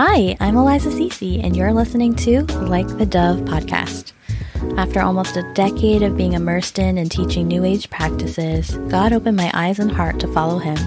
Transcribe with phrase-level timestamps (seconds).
[0.00, 4.12] Hi, I'm Eliza Cece, and you're listening to Like the Dove podcast.
[4.76, 9.36] After almost a decade of being immersed in and teaching New Age practices, God opened
[9.36, 10.78] my eyes and heart to follow Him.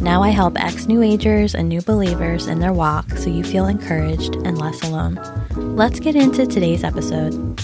[0.00, 3.64] Now I help ex New Agers and new believers in their walk so you feel
[3.64, 5.18] encouraged and less alone.
[5.56, 7.58] Let's get into today's episode.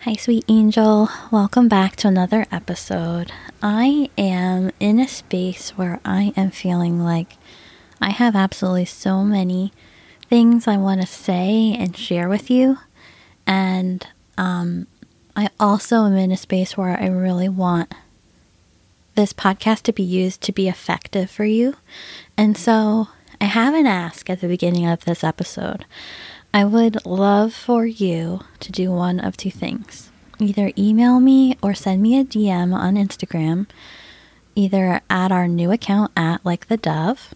[0.00, 1.10] Hi, sweet angel.
[1.30, 3.32] Welcome back to another episode.
[3.62, 7.36] I am in a space where I am feeling like
[8.04, 9.72] I have absolutely so many
[10.28, 12.76] things I want to say and share with you.
[13.46, 14.88] And um,
[15.34, 17.94] I also am in a space where I really want
[19.14, 21.76] this podcast to be used to be effective for you.
[22.36, 23.08] And so
[23.40, 25.86] I have an ask at the beginning of this episode.
[26.52, 31.72] I would love for you to do one of two things either email me or
[31.72, 33.66] send me a DM on Instagram,
[34.54, 37.32] either at our new account at like the dove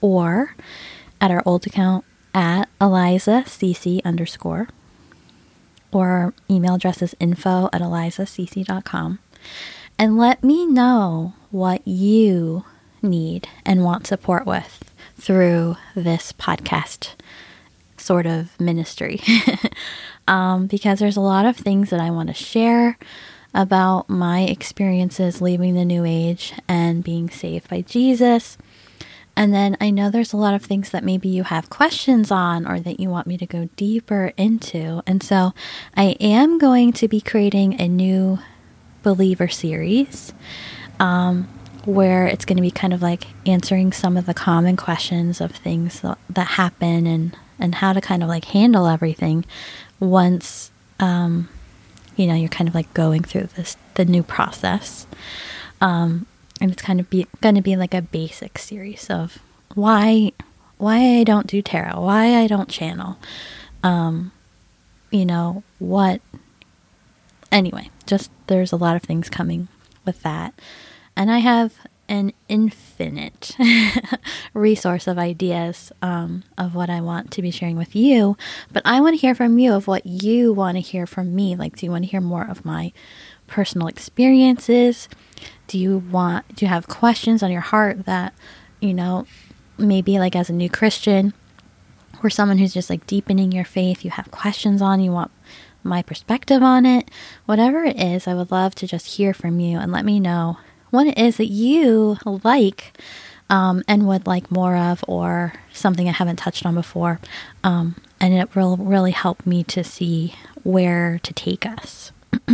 [0.00, 0.54] or
[1.20, 4.68] at our old account at Eliza CC underscore,
[5.92, 9.18] or email address is info at elizacc.com.
[9.98, 12.64] And let me know what you
[13.02, 14.84] need and want support with
[15.16, 17.10] through this podcast
[17.96, 19.20] sort of ministry.
[20.28, 22.98] um, because there's a lot of things that I want to share
[23.54, 28.58] about my experiences leaving the New Age and being saved by Jesus
[29.38, 32.66] and then I know there's a lot of things that maybe you have questions on
[32.66, 35.00] or that you want me to go deeper into.
[35.06, 35.54] And so
[35.96, 38.40] I am going to be creating a new
[39.04, 40.34] believer series
[40.98, 41.44] um,
[41.84, 45.52] where it's going to be kind of like answering some of the common questions of
[45.52, 49.44] things that, that happen and, and how to kind of like handle everything
[50.00, 51.48] once, um,
[52.16, 55.06] you know, you're kind of like going through this, the new process.
[55.80, 56.26] Um,
[56.60, 59.38] and it's kind of be going to be like a basic series of
[59.74, 60.32] why
[60.76, 63.18] why I don't do tarot, why I don't channel,
[63.82, 64.32] um,
[65.10, 66.20] you know what.
[67.50, 69.68] Anyway, just there's a lot of things coming
[70.04, 70.54] with that,
[71.16, 71.74] and I have
[72.08, 73.56] an infinite
[74.54, 78.36] resource of ideas um, of what I want to be sharing with you.
[78.72, 81.56] But I want to hear from you of what you want to hear from me.
[81.56, 82.92] Like, do you want to hear more of my
[83.46, 85.08] personal experiences?
[85.66, 88.32] Do you want, do you have questions on your heart that,
[88.80, 89.26] you know,
[89.76, 91.34] maybe like as a new Christian
[92.22, 95.30] or someone who's just like deepening your faith, you have questions on, you want
[95.84, 97.10] my perspective on it,
[97.46, 100.58] whatever it is, I would love to just hear from you and let me know
[100.90, 102.98] what is that you like
[103.50, 107.20] um, and would like more of, or something I haven't touched on before.
[107.64, 110.34] Um, and it will really help me to see
[110.64, 112.12] where to take us.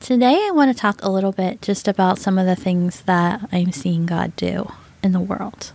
[0.00, 3.46] Today, I want to talk a little bit just about some of the things that
[3.52, 4.72] I'm seeing God do
[5.02, 5.72] in the world.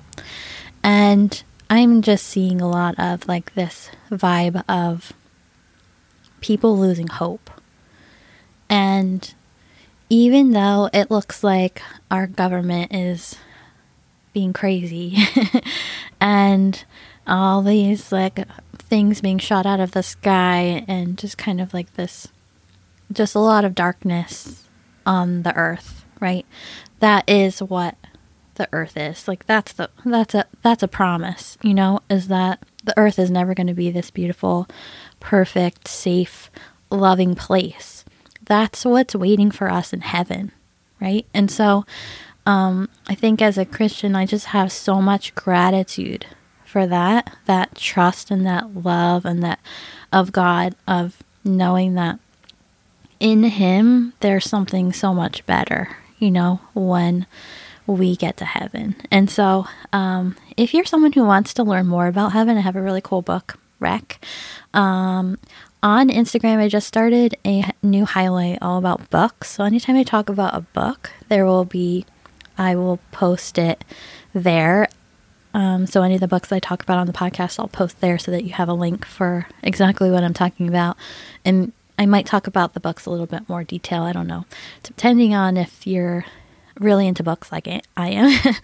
[0.83, 5.13] And I'm just seeing a lot of like this vibe of
[6.41, 7.49] people losing hope.
[8.69, 9.33] And
[10.09, 13.35] even though it looks like our government is
[14.33, 15.17] being crazy
[16.21, 16.85] and
[17.25, 18.39] all these like
[18.77, 22.27] things being shot out of the sky and just kind of like this
[23.11, 24.63] just a lot of darkness
[25.05, 26.45] on the earth, right?
[26.99, 27.95] That is what
[28.55, 29.27] the earth is.
[29.27, 33.31] Like that's the that's a that's a promise, you know, is that the earth is
[33.31, 34.67] never going to be this beautiful,
[35.19, 36.49] perfect, safe,
[36.89, 38.04] loving place.
[38.45, 40.51] That's what's waiting for us in heaven,
[41.01, 41.25] right?
[41.33, 41.85] And so
[42.45, 46.25] um I think as a Christian, I just have so much gratitude
[46.65, 49.59] for that, that trust and that love and that
[50.11, 52.19] of God of knowing that
[53.19, 57.25] in him there's something so much better, you know, when
[57.87, 58.95] we get to heaven.
[59.11, 62.75] And so, um, if you're someone who wants to learn more about heaven, I have
[62.75, 64.23] a really cool book, Rec.
[64.73, 65.37] Um,
[65.85, 69.51] on Instagram, I just started a new highlight all about books.
[69.51, 72.07] So, anytime I talk about a book, there will be,
[72.57, 73.85] I will post it
[74.33, 74.89] there.
[75.53, 78.17] Um, so, any of the books I talk about on the podcast, I'll post there
[78.17, 80.97] so that you have a link for exactly what I'm talking about.
[81.45, 84.01] And I might talk about the books a little bit more detail.
[84.01, 84.45] I don't know,
[84.81, 86.25] depending on if you're
[86.79, 88.55] really into books like I am.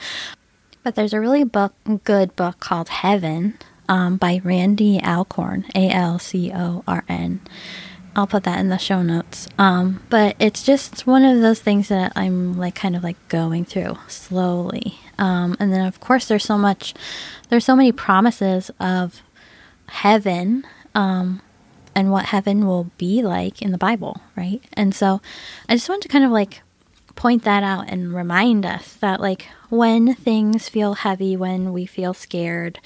[0.84, 3.60] but there's a really book, good book called Heaven
[3.92, 7.42] um, by Randy Alcorn, A L C O R N.
[8.16, 9.50] I'll put that in the show notes.
[9.58, 13.66] Um, but it's just one of those things that I'm like kind of like going
[13.66, 14.96] through slowly.
[15.18, 16.94] Um, and then of course there's so much,
[17.50, 19.22] there's so many promises of
[19.88, 20.66] heaven
[20.96, 21.42] um,
[21.94, 24.62] and what heaven will be like in the Bible, right?
[24.74, 25.22] And so
[25.68, 26.62] I just want to kind of like
[27.22, 32.16] point that out and remind us that, like, when things feel heavy, when we feel
[32.16, 32.80] scared,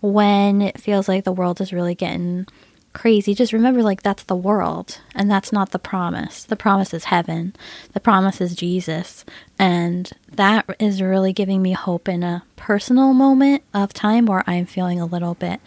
[0.00, 2.44] when it feels like the world is really getting
[2.92, 6.42] crazy, just remember, like, that's the world and that's not the promise.
[6.42, 7.54] The promise is heaven,
[7.92, 9.24] the promise is Jesus.
[9.56, 14.66] And that is really giving me hope in a personal moment of time where I'm
[14.66, 15.60] feeling a little bit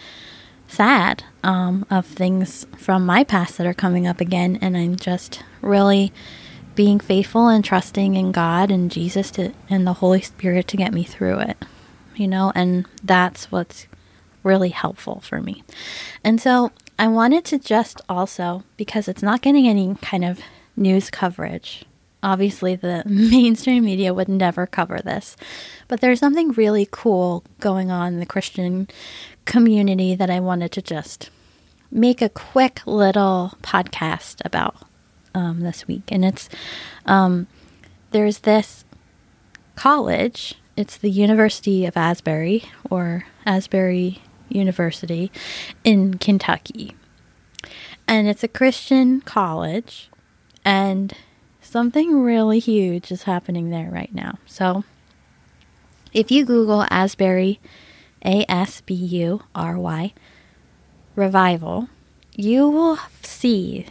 [0.68, 4.60] sad um, of things from my past that are coming up again.
[4.62, 6.12] And I'm just really
[6.80, 10.94] being faithful and trusting in God and Jesus to, and the Holy Spirit to get
[10.94, 11.58] me through it,
[12.16, 13.86] you know, and that's what's
[14.44, 15.62] really helpful for me.
[16.24, 20.40] And so I wanted to just also, because it's not getting any kind of
[20.78, 21.84] news coverage,
[22.24, 25.36] obviously the mainstream media would never cover this,
[25.90, 28.88] but there's something really cool going on in the Christian
[29.44, 31.30] community that I wanted to just
[31.92, 34.78] make a quick little podcast about
[35.34, 36.04] um, this week.
[36.10, 36.50] And it's
[37.06, 37.48] um,
[38.12, 38.86] there's this
[39.76, 45.32] college, it's the University of Asbury or Asbury University
[45.84, 46.96] in Kentucky.
[48.08, 50.10] And it's a Christian college,
[50.66, 51.14] and
[51.62, 54.40] something really huge is happening there right now.
[54.48, 54.84] So
[56.12, 57.60] if you Google Asbury,
[58.26, 60.14] A S B U R Y,
[61.16, 61.88] revival,
[62.36, 63.86] you will see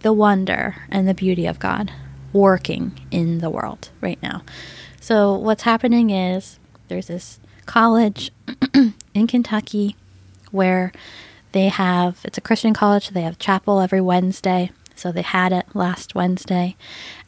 [0.00, 1.92] the wonder and the beauty of God
[2.32, 4.42] working in the world right now.
[5.00, 6.58] So, what's happening is
[6.88, 8.30] there's this college
[9.14, 9.96] in Kentucky
[10.50, 10.92] where
[11.52, 14.70] they have it's a Christian college, they have chapel every Wednesday.
[14.94, 16.76] So, they had it last Wednesday,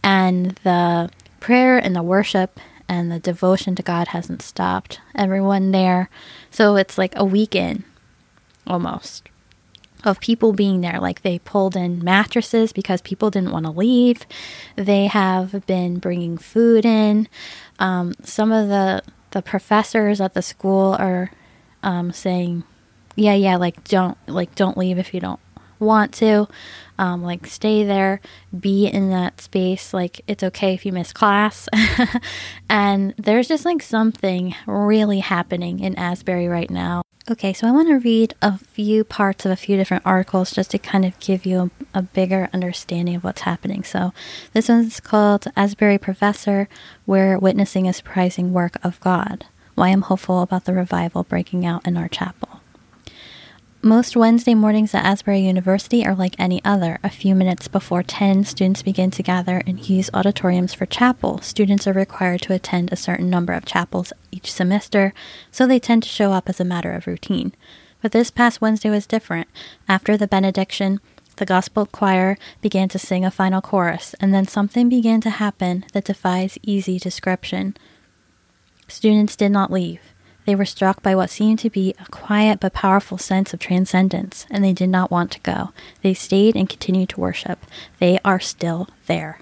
[0.02, 2.58] and the prayer and the worship
[2.88, 5.00] and the devotion to God hasn't stopped.
[5.14, 6.10] Everyone there.
[6.50, 7.84] So, it's like a weekend
[8.66, 9.29] almost
[10.04, 10.98] of people being there.
[11.00, 14.26] Like they pulled in mattresses because people didn't want to leave.
[14.76, 17.28] They have been bringing food in.
[17.78, 21.30] Um, some of the the professors at the school are
[21.82, 22.64] um, saying,
[23.16, 25.40] "Yeah, yeah, like don't like don't leave if you don't
[25.78, 26.46] want to.
[26.98, 28.20] Um, like stay there,
[28.58, 29.94] be in that space.
[29.94, 31.68] Like it's okay if you miss class."
[32.68, 37.02] and there's just like something really happening in Asbury right now.
[37.30, 40.72] Okay, so I want to read a few parts of a few different articles just
[40.72, 43.84] to kind of give you a, a, bigger understanding of what's happening.
[43.84, 44.12] So,
[44.52, 46.68] this one's called Asbury Professor
[47.06, 49.46] We're Witnessing a Surprising Work of God.
[49.76, 52.59] Why I'm hopeful about the revival breaking out in our chapel.
[53.82, 56.98] Most Wednesday mornings at Asbury University are like any other.
[57.02, 61.40] A few minutes before 10, students begin to gather in Hughes auditoriums for chapel.
[61.40, 65.14] Students are required to attend a certain number of chapels each semester,
[65.50, 67.54] so they tend to show up as a matter of routine.
[68.02, 69.48] But this past Wednesday was different.
[69.88, 71.00] After the benediction,
[71.36, 75.86] the gospel choir began to sing a final chorus, and then something began to happen
[75.94, 77.74] that defies easy description.
[78.88, 80.02] Students did not leave.
[80.50, 84.48] They were struck by what seemed to be a quiet but powerful sense of transcendence,
[84.50, 85.70] and they did not want to go.
[86.02, 87.64] They stayed and continued to worship.
[88.00, 89.38] They are still there.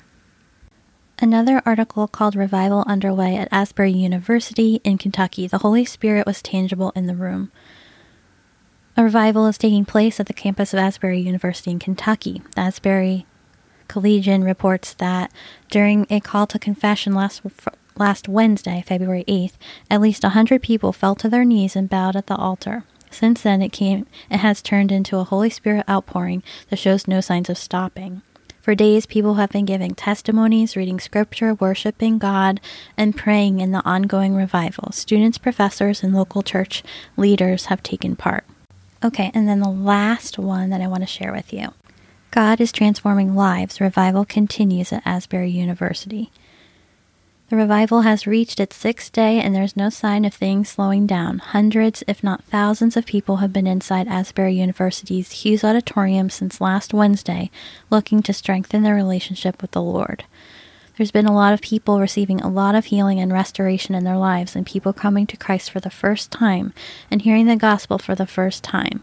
[1.19, 5.47] Another article called Revival Underway at Asbury University in Kentucky.
[5.47, 7.53] The Holy Spirit was tangible in the room.
[8.95, 12.43] A revival is taking place at the campus of Asbury University in Kentucky.
[12.55, 13.25] The Asbury
[13.89, 15.33] Collegian reports that
[15.71, 17.41] during a call to confession last
[17.99, 19.55] Last Wednesday, February 8th,
[19.91, 22.85] at least a hundred people fell to their knees and bowed at the altar.
[23.11, 27.21] Since then, it came it has turned into a Holy Spirit outpouring that shows no
[27.21, 28.23] signs of stopping.
[28.61, 32.61] For days, people have been giving testimonies, reading scripture, worshiping God,
[32.97, 34.93] and praying in the ongoing revival.
[34.93, 36.85] Students, professors, and local church
[37.17, 38.45] leaders have taken part.
[39.03, 41.73] Okay, and then the last one that I want to share with you
[42.31, 43.81] God is transforming lives.
[43.81, 46.31] Revival continues at Asbury University.
[47.51, 51.39] The revival has reached its sixth day, and there's no sign of things slowing down.
[51.39, 56.93] Hundreds, if not thousands, of people have been inside Asbury University's Hughes Auditorium since last
[56.93, 57.51] Wednesday,
[57.89, 60.25] looking to strengthen their relationship with the Lord.
[60.99, 64.19] There's been a lot of people receiving a lot of healing and restoration in their
[64.19, 66.75] lives, and people coming to Christ for the first time
[67.11, 69.03] and hearing the gospel for the first time,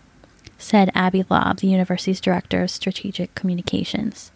[0.59, 4.31] said Abby Lobb, the university's director of strategic communications.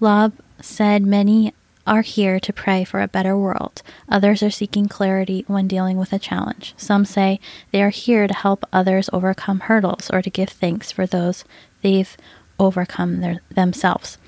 [0.00, 1.54] Lobb said many
[1.88, 3.82] are here to pray for a better world.
[4.08, 6.74] Others are seeking clarity when dealing with a challenge.
[6.76, 7.40] Some say
[7.72, 11.44] they are here to help others overcome hurdles or to give thanks for those
[11.82, 12.16] they've
[12.58, 14.18] overcome their, themselves.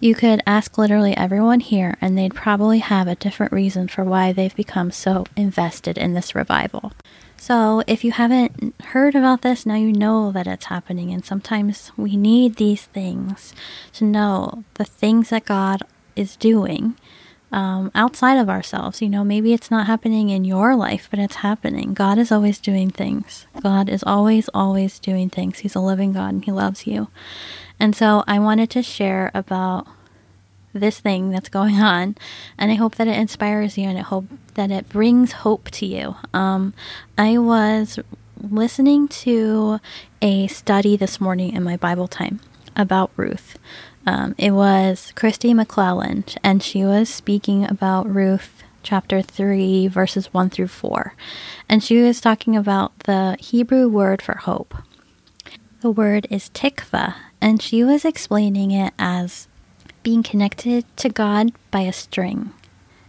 [0.00, 4.32] You could ask literally everyone here, and they'd probably have a different reason for why
[4.32, 6.92] they've become so invested in this revival.
[7.36, 11.12] So, if you haven't heard about this, now you know that it's happening.
[11.12, 13.54] And sometimes we need these things
[13.94, 15.82] to know the things that God
[16.16, 16.96] is doing
[17.54, 19.00] um, outside of ourselves.
[19.00, 21.94] You know, maybe it's not happening in your life, but it's happening.
[21.94, 23.46] God is always doing things.
[23.62, 25.60] God is always, always doing things.
[25.60, 27.08] He's a living God and He loves you.
[27.78, 29.86] And so I wanted to share about
[30.72, 32.16] this thing that's going on
[32.58, 35.86] and i hope that it inspires you and i hope that it brings hope to
[35.86, 36.74] you um,
[37.16, 38.00] i was
[38.50, 39.78] listening to
[40.20, 42.40] a study this morning in my bible time
[42.74, 43.56] about ruth
[44.06, 50.50] um, it was Kristi McLelland, and she was speaking about Ruth chapter 3, verses 1
[50.50, 51.14] through 4.
[51.68, 54.74] And she was talking about the Hebrew word for hope.
[55.80, 59.48] The word is tikva, and she was explaining it as
[60.02, 62.52] being connected to God by a string.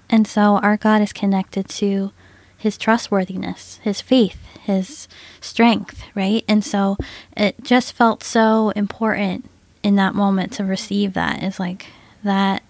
[0.10, 2.12] And so our God is connected to
[2.58, 5.08] his trustworthiness, his faith, his
[5.42, 6.44] strength, right?
[6.48, 6.98] And so
[7.36, 9.50] it just felt so important
[9.86, 11.86] in that moment to receive that is like
[12.24, 12.64] that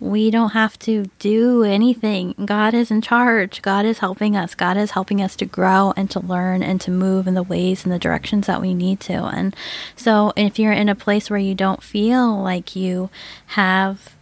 [0.00, 2.34] we don't have to do anything.
[2.44, 3.62] God is in charge.
[3.62, 4.56] God is helping us.
[4.56, 7.84] God is helping us to grow and to learn and to move in the ways
[7.84, 9.12] and the directions that we need to.
[9.12, 9.54] And
[9.94, 13.10] so if you're in a place where you don't feel like you
[13.46, 14.16] have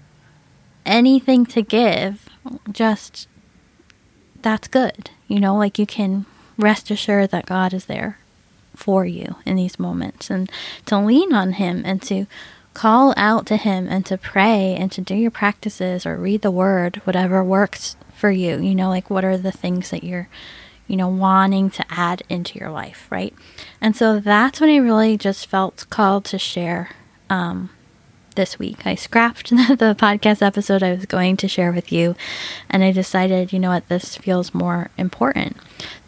[0.84, 2.28] anything to give,
[2.70, 3.26] just
[4.42, 5.10] that's good.
[5.28, 6.26] You know, like you can
[6.58, 8.18] rest assured that God is there
[8.75, 10.50] for you in these moments and
[10.87, 12.26] to lean on Him and to
[12.75, 16.50] call out to Him and to pray and to do your practices or read the
[16.50, 18.61] Word, whatever works for you.
[18.61, 20.28] You know, like what are the things that you're,
[20.87, 23.35] you know, wanting to add into your life, right?
[23.81, 26.90] And so that's when I really just felt called to share
[27.31, 27.71] um,
[28.35, 28.87] this week.
[28.87, 32.16] I scrapped the podcast episode I was going to share with you,
[32.69, 35.57] and I decided, you know what, this feels more important.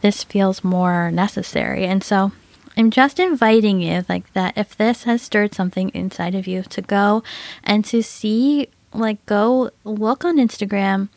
[0.00, 1.84] This feels more necessary.
[1.84, 2.32] And so
[2.76, 6.82] I'm just inviting you, like that, if this has stirred something inside of you, to
[6.82, 7.22] go
[7.64, 11.08] and to see, like, go look on Instagram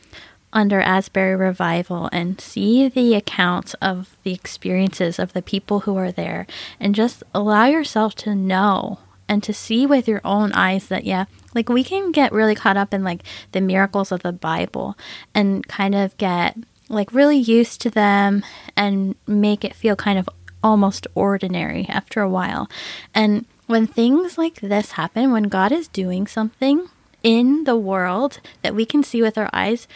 [0.54, 6.12] under Asbury Revival and see the accounts of the experiences of the people who are
[6.12, 6.48] there.
[6.80, 11.26] And just allow yourself to know and to see with your own eyes that, yeah,
[11.54, 14.98] like we can get really caught up in like the miracles of the Bible
[15.36, 16.58] and kind of get
[16.90, 18.44] like really used to them
[18.76, 20.28] and make it feel kind of
[20.64, 22.70] almost ordinary after a while.
[23.14, 26.88] And when things like this happen, when God is doing something
[27.24, 29.88] in the world that we can see with our eyes,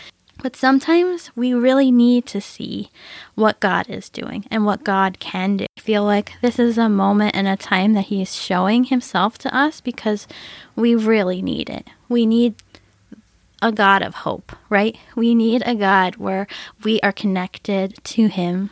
[0.42, 2.90] but sometimes we really need to see
[3.36, 5.66] what God is doing and what God can do.
[5.78, 9.38] I feel like this is a moment and a time that He is showing Himself
[9.40, 10.28] to us because
[10.76, 11.88] we really need it.
[12.10, 12.56] We need
[13.62, 14.98] a God of hope, right?
[15.16, 16.48] We need a God where
[16.84, 18.70] we are connected to Him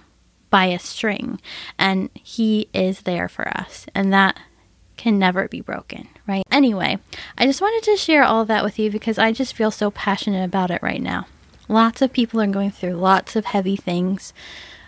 [0.51, 1.41] by a string
[1.79, 4.38] and he is there for us and that
[4.98, 6.43] can never be broken, right?
[6.51, 7.00] Anyway,
[7.36, 10.46] I just wanted to share all that with you because I just feel so passionate
[10.46, 11.25] about it right now.
[11.67, 14.31] Lots of people are going through lots of heavy things,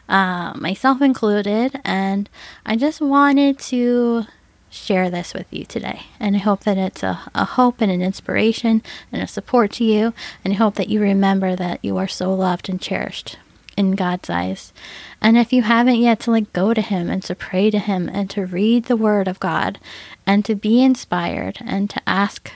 [0.07, 2.29] uh, myself included, and
[2.63, 4.25] I just wanted to
[4.69, 6.03] share this with you today.
[6.19, 9.83] And I hope that it's a, a hope and an inspiration and a support to
[9.83, 10.13] you.
[10.43, 13.37] And I hope that you remember that you are so loved and cherished
[13.77, 14.73] in God's eyes.
[15.21, 18.09] And if you haven't yet, to like go to Him and to pray to Him
[18.09, 19.79] and to read the Word of God
[20.25, 22.51] and to be inspired and to ask,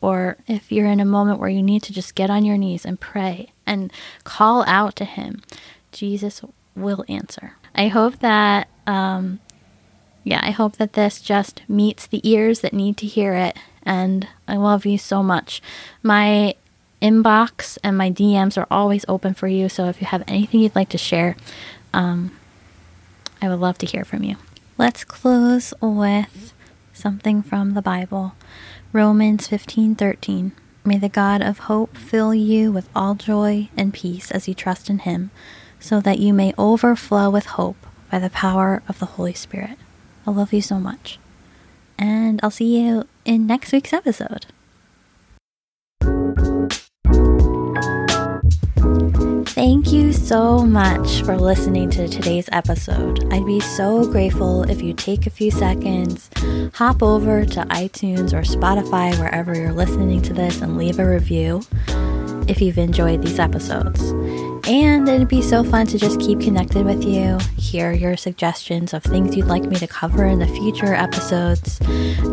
[0.00, 2.84] or if you're in a moment where you need to just get on your knees
[2.84, 3.92] and pray and
[4.24, 5.42] call out to Him,
[5.92, 6.42] Jesus
[6.76, 7.56] will answer.
[7.74, 9.40] I hope that, um,
[10.22, 13.56] yeah, I hope that this just meets the ears that need to hear it.
[13.82, 15.60] And I love you so much.
[16.02, 16.54] My
[17.04, 19.68] inbox and my DMs are always open for you.
[19.68, 21.36] So if you have anything you'd like to share,
[21.92, 22.36] um,
[23.42, 24.36] I would love to hear from you.
[24.78, 26.54] Let's close with
[26.94, 28.34] something from the Bible.
[28.92, 30.52] Romans 15:13.
[30.82, 34.88] May the God of hope fill you with all joy and peace as you trust
[34.90, 35.30] in him,
[35.80, 39.78] so that you may overflow with hope by the power of the Holy Spirit.
[40.26, 41.18] I love you so much.
[41.98, 44.46] And I'll see you in next week's episode.
[49.54, 53.32] Thank you so much for listening to today's episode.
[53.32, 56.28] I'd be so grateful if you take a few seconds,
[56.74, 61.62] hop over to iTunes or Spotify, wherever you're listening to this, and leave a review
[62.48, 64.12] if you've enjoyed these episodes.
[64.66, 69.02] And it'd be so fun to just keep connected with you, hear your suggestions of
[69.02, 71.78] things you'd like me to cover in the future episodes.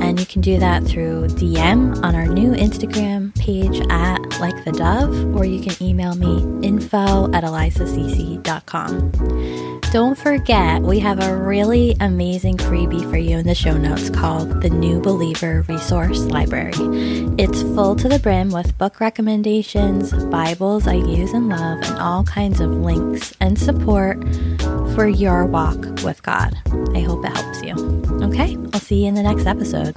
[0.02, 4.72] And you can do that through DM on our new Instagram page at Like the
[4.72, 9.12] Dove, or you can email me info at elizacc.com.
[9.92, 14.62] don't forget, we have a really amazing freebie for you in the show notes called
[14.62, 16.72] the New Believer Resource Library.
[17.38, 22.26] It's full to the brim with book recommendations, Bibles I use and love, and all
[22.26, 24.24] kinds of links and support
[24.94, 26.56] for your walk with God.
[26.94, 27.74] I hope it helps you.
[28.22, 29.96] Okay, I'll see you in the next episode.